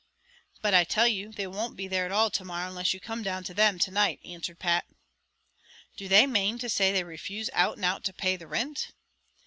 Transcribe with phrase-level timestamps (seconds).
[0.63, 3.21] "But I tell you, they won't be there at all to morrow, unless you come
[3.21, 4.87] down to them to night," answered Pat.
[5.95, 8.93] "Do they main to say they refuse out and out to pay the rint?"